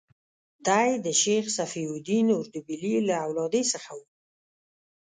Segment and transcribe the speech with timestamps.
[0.67, 4.01] دی د شیخ صفي الدین اردبیلي له اولادې څخه و.